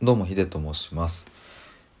[0.00, 1.26] どうもヒデと申します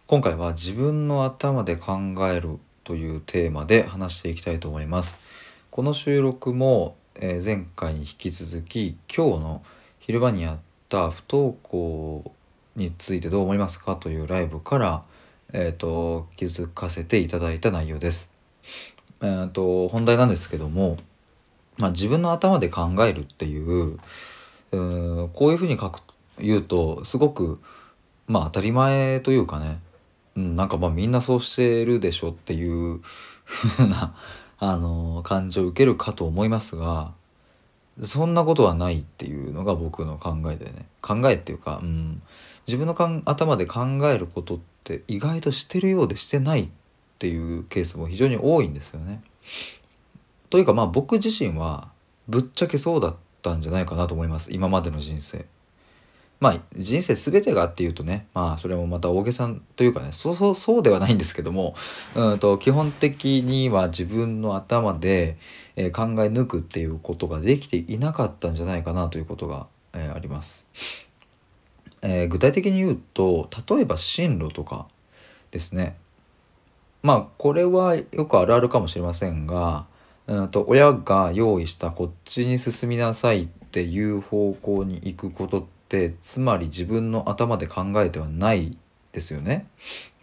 [0.06, 1.96] 今回は自分の頭で考
[2.30, 5.16] えるというテーマで話していきたいと思います
[5.72, 9.62] この収録も、前回に引き続き今日の
[9.98, 10.58] 昼間にやっ
[10.88, 12.32] た不登校
[12.76, 15.02] についてどう思いますかというライブから、
[15.52, 18.32] えー、と気づかせていただいた内容です。
[19.22, 20.98] えー、と本題なんですけども、
[21.78, 23.98] まあ、自分の頭で考えるっていう
[24.70, 26.00] うこういうふうに書く
[26.38, 27.60] 言うとすごく
[28.28, 29.80] まあ当たり前というかね、
[30.36, 33.00] うん、なんかまあみんなそうしてるでしょっていう
[33.44, 34.14] ふう な
[34.60, 37.12] あの感じを受けるかと思いますが
[38.02, 42.22] そんなことはないっていうのが僕の考えでね考えっていうか、うん、
[42.66, 46.68] 自分のかん頭で考えることって意外としてるようでしてないっ
[47.18, 49.22] ていうケースも非常に多いんですよね。
[50.50, 51.88] というかまあ僕自身は
[52.28, 55.46] ぶっちゃけそうだったんじゃないかなと思います今までの人生。
[56.40, 61.74] まあ人生全てがっていうとねまあそれもまた大げさというかねそうそうそうではないんですけども
[62.14, 65.36] うんと基本的には自分の頭で、
[65.76, 70.66] えー考え抜くっていうことができていなかったんじゃないかなということが、えーあります。
[72.02, 74.86] えー具体的に言うと例えば進路とか
[75.50, 75.96] ですね
[77.02, 79.86] まあこれはよくあるあるかもしれませんが
[80.28, 85.77] うんと親が用意したこっちに進みなさいっていう方向に行くことって
[86.20, 88.70] つまり自分の頭で考えてはない
[89.12, 89.66] ですよね。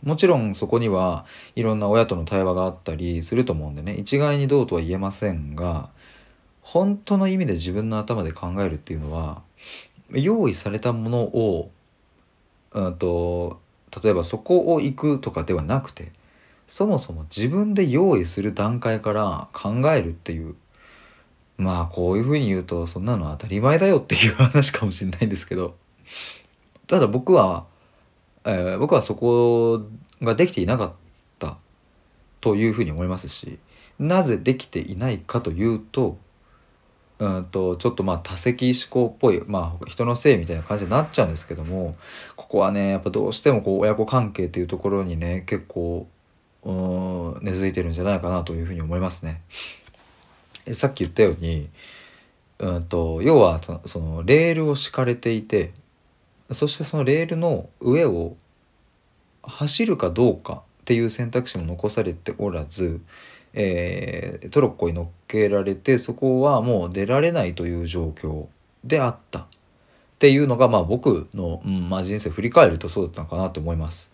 [0.04, 5.90] もちろんそこにはいろんな親との対話があったりすると思うんでね一概にどうとは言えませんが
[6.62, 9.42] 本当の意味で自分の頭で考えるっていうのは
[10.12, 11.72] 用意されたものを、
[12.74, 13.60] うん、と
[14.04, 16.12] 例えばそこを行くとかではなくて
[16.68, 20.56] そもそも自分で用意する段階から考えるっていう
[21.58, 25.76] まあこういうふうに言うとそんなの当たり前だよっていう話かもしれないんですけど
[26.88, 27.66] ただ僕は、
[28.46, 29.82] えー僕はそこ
[30.22, 30.94] ができていなかっ
[31.40, 31.58] た
[32.42, 33.60] というふうに思いますし
[34.00, 36.18] なぜできていないかというと
[37.18, 41.94] うんとちょっとまあ多責思考っぽい、まあ、人のせいみたいな感じになっちゃうんですけども
[42.36, 46.08] ここはねやっぱどうしてもこう親子関係っていうところにね結構
[46.64, 49.42] うん根付いてるんじゃないかなというふうに思いますね。
[50.74, 51.70] さっき言ったように
[52.60, 55.72] うんと要はそのそのレールを敷かれていて
[56.52, 58.36] そしてそのレールの上を
[59.44, 63.02] 走るかどうかっていう選択肢も残されておらず、
[63.54, 68.48] えートロッコに乗っけられてそこはもう出られないという状況
[68.84, 74.12] であったっていうのがまあ僕の、うんまあ、人生振り返るとそうだったのかなと思います。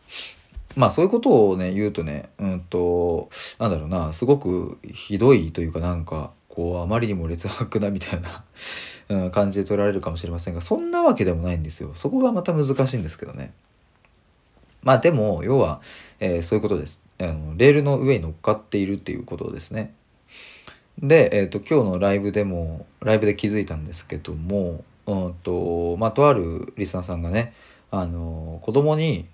[0.76, 3.30] まあそういうことをね言うとねうんと
[3.60, 8.44] なんだろうなすごくひどいというかなんかこうあまりにも劣悪なみたいな、
[9.10, 13.54] うん、感じで取られるかもしれませんがそんなわけでもないんですよそこがまた難しいんですけどね。
[14.84, 15.80] まあでも要は、
[16.20, 19.94] えーそういうことですあのレールの上に乗っかっているっていうことですね。
[21.00, 27.52] で、えー、と今日のライブでもライブで気づいたんですけども、うんとまあ、とあるリスナーさんがね
[27.92, 29.26] あの子供に、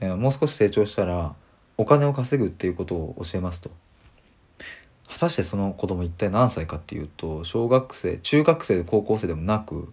[0.00, 1.34] えーもう少し成長したら
[1.78, 3.70] お金を稼ぐっていうことを教えますと。
[5.08, 9.92] 果たしてその子供一体何歳かっていうと小学生中学生高校生でもなく、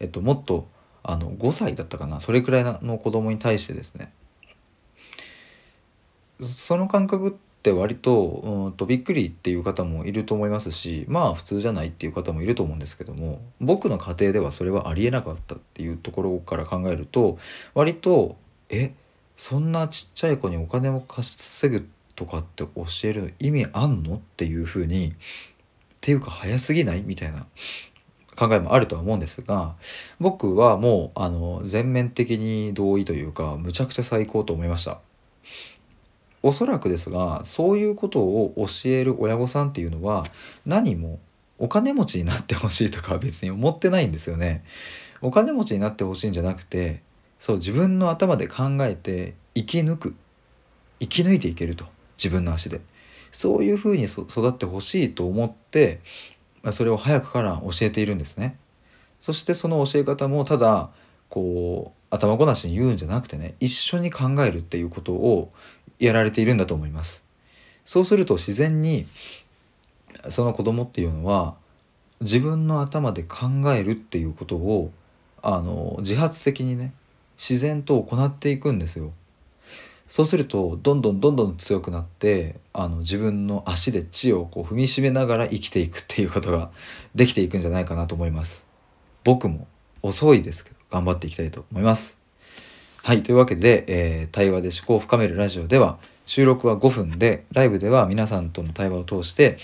[0.00, 0.66] えっと、もっと
[1.02, 2.20] あの5歳だったかな。
[2.20, 4.12] それくらいの子供に対してですね。
[6.40, 7.32] その感覚っ
[7.62, 17.38] て割とうんとびっくりっていう方もいると思いますしまあ普通じゃないっていう方もいると思うんですけども僕の家庭ではそれはありえなかったっていうところから考えると
[17.74, 18.36] 割と
[18.68, 18.92] え
[19.36, 24.16] そんなちっちゃい子にお金を稼ぐってとかって教える意味あんの？
[24.16, 25.10] っていうふうにっ
[26.00, 27.02] ていうか早すぎない？
[27.02, 27.46] みたいな
[28.36, 29.76] 考えもあるとは思うんですが
[30.18, 34.98] 僕はもうあの全面的に同意というかむちゃくちゃ最高と思いました。
[36.42, 40.24] おそらくですがそういうことを教える親御さんっていうのは
[40.66, 41.20] 何も
[41.58, 44.64] お金持ちになってほしいとかは別に思ってないんですよね。
[45.20, 47.02] お金持ちになってほしいんじゃなくて
[47.40, 50.14] そう自分の頭で考えて生き抜く
[51.00, 51.86] 生き抜いていけると
[52.18, 52.80] 自分の足で
[53.30, 56.00] そういうふうに育ってほしいと思って
[56.62, 58.56] まそれを早くから教えているんですね。
[59.20, 60.90] そしてその教え方もただ
[61.28, 65.52] こう頭ごなしに言うんじゃなくてね一緒に考えるっていうことを
[65.98, 67.26] やられているんだと思います。
[67.84, 69.06] そうすると自然に
[70.28, 71.56] その子供っていうのは
[72.20, 74.92] 自分の頭で考えるっていうことを
[75.42, 76.92] あの自発的にね
[77.36, 79.12] 自然と行っていくんですよ。
[80.08, 86.70] そうするとどんどんどんどん強くなってあの自分の足で地をこう踏みしめながら生きていくっていうことが
[87.14, 88.66] できていくんじゃないかなと思います。
[89.22, 89.66] 僕も
[90.02, 92.16] 遅いですけど頑張っていきたいと思います。
[93.02, 99.58] はいというわけで、えー対話で思考を深めるラジオでは収録は5分でライブでは皆さんとの対話を通して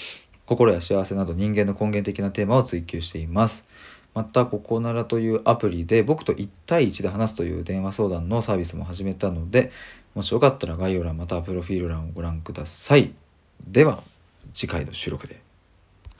[0.46, 3.68] 心や幸せなど人間の根源的なテーマを追求しています。
[4.14, 9.72] また、ここならというアプリで僕と1対1で話すという電話相談のサービスも始めたので、
[10.14, 13.12] もしよかったら概要欄またはプロフィール欄をご覧ください。
[13.66, 14.02] では、
[14.52, 15.43] 次回の収録で。